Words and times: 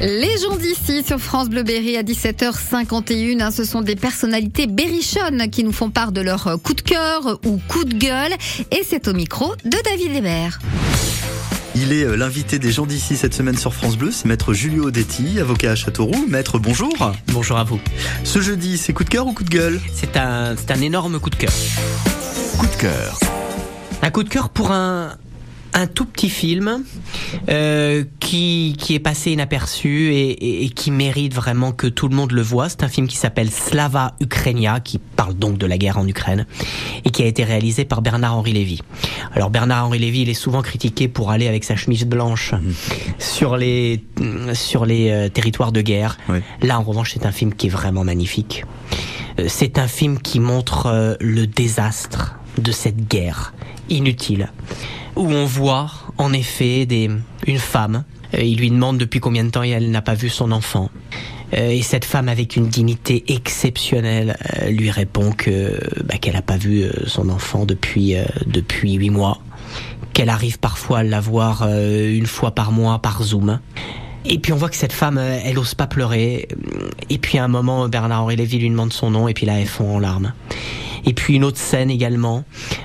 Les 0.00 0.38
gens 0.38 0.56
d'ici 0.56 1.02
sur 1.04 1.18
France 1.18 1.48
Bleu 1.48 1.62
Berry 1.62 1.96
à 1.96 2.02
17h51, 2.02 3.40
hein, 3.40 3.50
ce 3.50 3.64
sont 3.64 3.80
des 3.80 3.96
personnalités 3.96 4.66
berrichonnes 4.66 5.48
qui 5.50 5.64
nous 5.64 5.72
font 5.72 5.90
part 5.90 6.12
de 6.12 6.20
leur 6.20 6.58
coup 6.62 6.74
de 6.74 6.80
cœur 6.80 7.38
ou 7.44 7.60
coup 7.68 7.84
de 7.84 7.94
gueule. 7.94 8.32
Et 8.70 8.82
c'est 8.86 9.08
au 9.08 9.14
micro 9.14 9.54
de 9.64 9.76
David 9.84 10.16
Hébert. 10.16 10.58
Il 11.76 11.92
est 11.92 12.04
euh, 12.04 12.16
l'invité 12.16 12.58
des 12.58 12.70
gens 12.70 12.86
d'ici 12.86 13.16
cette 13.16 13.34
semaine 13.34 13.56
sur 13.56 13.74
France 13.74 13.96
Bleu, 13.96 14.12
c'est 14.12 14.26
maître 14.26 14.52
Julio 14.52 14.90
Detti, 14.90 15.40
avocat 15.40 15.72
à 15.72 15.74
Châteauroux. 15.74 16.26
Maître, 16.28 16.58
bonjour. 16.58 17.12
Bonjour 17.28 17.56
à 17.58 17.64
vous. 17.64 17.80
Ce 18.22 18.40
jeudi, 18.40 18.78
c'est 18.78 18.92
coup 18.92 19.04
de 19.04 19.08
cœur 19.08 19.26
ou 19.26 19.32
coup 19.32 19.42
de 19.44 19.50
gueule? 19.50 19.80
C'est 19.92 20.16
un, 20.16 20.54
c'est 20.56 20.70
un 20.70 20.80
énorme 20.80 21.18
coup 21.18 21.30
de 21.30 21.36
cœur. 21.36 21.52
Coup 22.58 22.66
de 22.66 22.80
cœur. 22.80 23.18
Un 24.02 24.10
coup 24.10 24.22
de 24.22 24.28
cœur 24.28 24.50
pour 24.50 24.70
un, 24.70 25.16
un 25.74 25.86
tout 25.88 26.04
petit 26.04 26.30
film 26.30 26.84
euh, 27.48 28.04
qui, 28.34 28.74
qui 28.76 28.96
est 28.96 29.00
passé 29.00 29.30
inaperçu 29.30 30.12
et, 30.12 30.30
et, 30.30 30.64
et, 30.64 30.68
qui 30.68 30.90
mérite 30.90 31.32
vraiment 31.32 31.70
que 31.70 31.86
tout 31.86 32.08
le 32.08 32.16
monde 32.16 32.32
le 32.32 32.42
voit. 32.42 32.68
C'est 32.68 32.82
un 32.82 32.88
film 32.88 33.06
qui 33.06 33.16
s'appelle 33.16 33.48
Slava 33.48 34.16
Ukrainia, 34.20 34.80
qui 34.80 34.98
parle 34.98 35.34
donc 35.34 35.56
de 35.56 35.66
la 35.66 35.78
guerre 35.78 35.98
en 35.98 36.08
Ukraine, 36.08 36.44
et 37.04 37.10
qui 37.10 37.22
a 37.22 37.26
été 37.26 37.44
réalisé 37.44 37.84
par 37.84 38.02
Bernard-Henri 38.02 38.52
Lévy. 38.52 38.80
Alors 39.34 39.50
Bernard-Henri 39.50 40.00
Lévy, 40.00 40.22
il 40.22 40.30
est 40.30 40.34
souvent 40.34 40.62
critiqué 40.62 41.06
pour 41.06 41.30
aller 41.30 41.46
avec 41.46 41.62
sa 41.62 41.76
chemise 41.76 42.06
blanche 42.06 42.54
mmh. 42.54 42.58
sur 43.20 43.56
les, 43.56 44.04
sur 44.54 44.84
les 44.84 45.10
euh, 45.10 45.28
territoires 45.28 45.70
de 45.70 45.80
guerre. 45.80 46.18
Oui. 46.28 46.38
Là, 46.60 46.80
en 46.80 46.82
revanche, 46.82 47.12
c'est 47.14 47.26
un 47.26 47.32
film 47.32 47.54
qui 47.54 47.68
est 47.68 47.70
vraiment 47.70 48.02
magnifique. 48.02 48.64
Euh, 49.38 49.44
c'est 49.46 49.78
un 49.78 49.86
film 49.86 50.18
qui 50.18 50.40
montre 50.40 50.86
euh, 50.86 51.14
le 51.20 51.46
désastre 51.46 52.34
de 52.58 52.72
cette 52.72 53.06
guerre 53.06 53.54
inutile 53.90 54.50
où 55.14 55.28
on 55.28 55.44
voit 55.44 55.92
en 56.18 56.32
effet 56.32 56.84
des, 56.86 57.10
une 57.46 57.58
femme. 57.58 58.02
Euh, 58.34 58.42
il 58.42 58.58
lui 58.58 58.70
demande 58.70 58.98
depuis 58.98 59.20
combien 59.20 59.44
de 59.44 59.50
temps 59.50 59.62
elle 59.62 59.90
n'a 59.90 60.02
pas 60.02 60.14
vu 60.14 60.28
son 60.28 60.52
enfant. 60.52 60.90
Euh, 61.54 61.70
et 61.70 61.82
cette 61.82 62.04
femme 62.04 62.28
avec 62.28 62.56
une 62.56 62.68
dignité 62.68 63.24
exceptionnelle 63.28 64.36
euh, 64.58 64.70
lui 64.70 64.90
répond 64.90 65.32
que 65.32 65.78
bah, 66.04 66.16
qu'elle 66.18 66.34
n'a 66.34 66.42
pas 66.42 66.56
vu 66.56 66.84
son 67.06 67.28
enfant 67.28 67.66
depuis 67.66 68.14
depuis 68.46 68.94
huit 68.94 69.10
mois, 69.10 69.40
qu'elle 70.12 70.30
arrive 70.30 70.58
parfois 70.58 71.00
à 71.00 71.02
la 71.02 71.20
voir 71.20 71.68
une 71.68 72.26
fois 72.26 72.52
par 72.52 72.72
mois 72.72 73.00
par 73.00 73.22
Zoom. 73.22 73.60
Et 74.26 74.38
puis 74.38 74.54
on 74.54 74.56
voit 74.56 74.70
que 74.70 74.76
cette 74.76 74.92
femme, 74.92 75.18
elle 75.18 75.58
ose 75.58 75.74
pas 75.74 75.86
pleurer. 75.86 76.48
Et 77.10 77.18
puis 77.18 77.38
à 77.38 77.44
un 77.44 77.48
moment, 77.48 77.88
Bernard-Henri 77.88 78.36
Lévy 78.36 78.58
lui 78.58 78.70
demande 78.70 78.92
son 78.92 79.10
nom 79.10 79.28
et 79.28 79.34
puis 79.34 79.44
là, 79.44 79.60
elle 79.60 79.66
fond 79.66 79.96
en 79.96 79.98
larmes. 79.98 80.32
Et 81.06 81.12
puis 81.12 81.34
une 81.34 81.44
autre 81.44 81.58
scène 81.58 81.90
également 81.90 82.44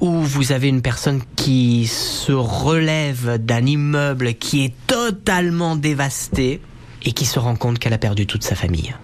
où 0.00 0.12
vous 0.12 0.52
avez 0.52 0.68
une 0.68 0.82
personne 0.82 1.20
qui 1.36 1.86
se 1.86 2.32
relève 2.32 3.38
d'un 3.38 3.64
immeuble 3.64 4.34
qui 4.34 4.64
est 4.64 4.74
totalement 4.86 5.76
dévasté 5.76 6.60
et 7.02 7.12
qui 7.12 7.24
se 7.24 7.38
rend 7.38 7.56
compte 7.56 7.78
qu'elle 7.78 7.92
a 7.92 7.98
perdu 7.98 8.26
toute 8.26 8.42
sa 8.42 8.54
famille. 8.54 8.94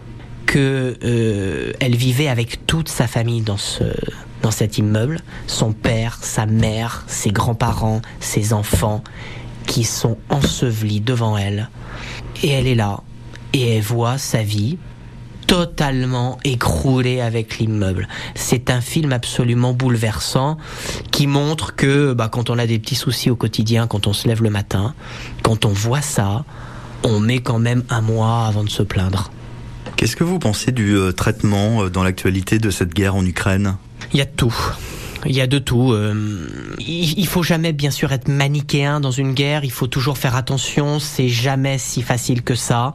Que 0.47 0.97
euh, 1.03 1.73
elle 1.81 1.97
vivait 1.97 2.29
avec 2.29 2.67
toute 2.67 2.89
sa 2.89 3.07
famille 3.07 3.43
dans 3.43 3.57
ce 3.57 3.85
dans 4.43 4.51
cet 4.51 4.79
immeuble, 4.79 5.21
son 5.47 5.73
père, 5.73 6.19
sa 6.23 6.47
mère, 6.47 7.05
ses 7.09 7.31
grands-parents, 7.31 8.03
ses 8.21 8.53
enfants 8.53 9.03
qui 9.67 9.83
sont 9.83 10.19
ensevelis 10.29 11.01
devant 11.01 11.37
elle. 11.37 11.69
Et 12.43 12.51
elle 12.51 12.67
est 12.67 12.75
là 12.75 13.03
et 13.53 13.77
elle 13.77 13.83
voit 13.83 14.19
sa 14.19 14.43
vie 14.43 14.79
totalement 15.47 16.39
écroulé 16.45 17.21
avec 17.21 17.59
l'immeuble. 17.59 18.09
C'est 18.35 18.71
un 18.71 18.81
film 18.81 19.13
absolument 19.13 19.73
bouleversant 19.73 20.59
qui 21.13 21.27
montre 21.27 21.75
que 21.75 22.13
bah, 22.13 22.29
quand 22.31 22.51
on 22.51 22.59
a 22.59 22.67
des 22.67 22.79
petits 22.79 22.95
soucis 22.95 23.31
au 23.31 23.37
quotidien, 23.37 23.87
quand 23.87 24.07
on 24.07 24.13
se 24.13 24.29
lève 24.29 24.43
le 24.43 24.51
matin, 24.51 24.95
quand 25.43 25.65
on 25.65 25.71
voit 25.71 26.03
ça, 26.03 26.45
on 27.05 27.21
met 27.21 27.39
quand 27.39 27.59
même 27.59 27.85
un 27.91 28.01
mois 28.01 28.47
avant 28.47 28.65
de 28.65 28.71
se 28.71 28.83
plaindre. 28.83 29.31
Qu'est-ce 29.97 30.17
que 30.17 30.25
vous 30.25 30.39
pensez 30.39 30.73
du 30.73 30.97
euh, 30.97 31.13
traitement 31.13 31.85
euh, 31.85 31.91
dans 31.91 32.03
l'actualité 32.03 32.59
de 32.59 32.71
cette 32.71 32.93
guerre 32.93 33.15
en 33.15 33.25
Ukraine? 33.25 33.77
Il 34.13 34.19
y 34.19 34.23
a 34.23 34.27
tout. 34.27 34.55
Il 35.25 35.35
y 35.35 35.41
a 35.41 35.47
de 35.47 35.59
tout. 35.59 35.93
Euh, 35.93 36.77
il 36.79 37.27
faut 37.27 37.43
jamais, 37.43 37.73
bien 37.73 37.91
sûr, 37.91 38.13
être 38.13 38.29
manichéen 38.29 39.01
dans 39.01 39.11
une 39.11 39.33
guerre. 39.33 39.65
Il 39.65 39.73
faut 39.73 39.87
toujours 39.87 40.19
faire 40.19 40.37
attention. 40.37 41.01
C'est 41.01 41.29
jamais 41.29 41.79
si 41.79 42.03
facile 42.03 42.43
que 42.43 42.55
ça. 42.55 42.95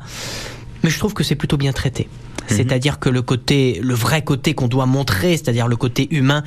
Mais 0.84 0.90
je 0.90 1.00
trouve 1.00 1.14
que 1.14 1.24
c'est 1.24 1.36
plutôt 1.36 1.58
bien 1.58 1.74
traité. 1.74 2.08
Mhm. 2.52 2.58
C'est-à-dire 2.58 3.00
que 3.00 3.10
le 3.10 3.22
côté, 3.22 3.80
le 3.82 3.94
vrai 3.94 4.24
côté 4.24 4.54
qu'on 4.54 4.68
doit 4.68 4.86
montrer, 4.86 5.32
c'est-à-dire 5.38 5.68
le 5.68 5.76
côté 5.76 6.08
humain, 6.14 6.44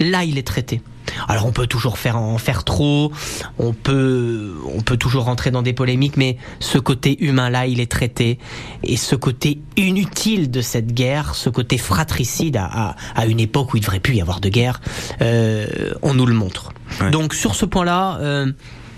là, 0.00 0.24
il 0.24 0.38
est 0.38 0.46
traité. 0.46 0.80
Alors 1.28 1.44
on 1.46 1.52
peut 1.52 1.66
toujours 1.66 1.98
faire 1.98 2.16
en 2.16 2.38
faire 2.38 2.64
trop, 2.64 3.12
on 3.58 3.74
peut 3.74 4.54
on 4.74 4.80
peut 4.80 4.96
toujours 4.96 5.24
rentrer 5.24 5.50
dans 5.50 5.60
des 5.62 5.74
polémiques, 5.74 6.16
mais 6.16 6.38
ce 6.60 6.78
côté 6.78 7.22
humain 7.22 7.50
là, 7.50 7.66
il 7.66 7.78
est 7.78 7.90
traité 7.90 8.38
et 8.82 8.96
ce 8.96 9.14
côté 9.14 9.60
inutile 9.76 10.50
de 10.50 10.62
cette 10.62 10.92
guerre, 10.92 11.34
ce 11.34 11.50
côté 11.50 11.76
fratricide 11.76 12.56
à, 12.56 12.64
à, 12.64 12.96
à 13.14 13.26
une 13.26 13.38
époque 13.38 13.74
où 13.74 13.76
il 13.76 13.80
devrait 13.80 14.00
plus 14.00 14.14
y 14.14 14.22
avoir 14.22 14.40
de 14.40 14.48
guerre, 14.48 14.80
euh, 15.20 15.92
on 16.00 16.14
nous 16.14 16.26
le 16.26 16.34
montre. 16.34 16.72
Ouais. 17.00 17.10
Donc 17.10 17.34
sur 17.34 17.54
ce 17.54 17.66
point-là, 17.66 18.18
euh, 18.22 18.50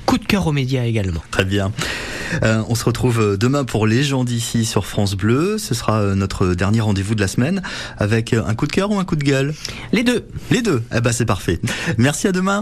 coup 0.07 0.19
de 0.19 0.25
cœur 0.25 0.47
aux 0.47 0.53
médias 0.53 0.85
également. 0.85 1.23
Très 1.33 1.45
bien. 1.45 1.73
Euh, 2.43 2.63
on 2.69 2.75
se 2.75 2.85
retrouve 2.85 3.37
demain 3.37 3.65
pour 3.65 3.87
les 3.87 4.03
gens 4.03 4.25
d'ici 4.25 4.65
sur 4.65 4.87
France 4.87 5.15
Bleu. 5.15 5.59
Ce 5.59 5.75
sera 5.75 6.15
notre 6.15 6.55
dernier 6.55 6.81
rendez-vous 6.81 7.15
de 7.15 7.21
la 7.21 7.29
semaine 7.29 7.63
avec 7.99 8.33
un 8.33 8.55
coup 8.55 8.67
de 8.67 8.73
cœur 8.73 8.91
ou 8.91 8.99
un 8.99 9.05
coup 9.05 9.17
de 9.17 9.25
gueule? 9.25 9.55
Les 9.93 10.03
deux. 10.03 10.27
Les 10.51 10.63
deux. 10.63 10.83
Eh 10.95 11.01
ben 11.01 11.13
c'est 11.13 11.27
parfait. 11.27 11.61
Merci 11.99 12.29
à 12.29 12.33
demain. 12.33 12.61